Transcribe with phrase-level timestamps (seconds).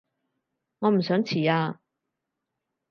[0.79, 1.79] 我唔想遲啊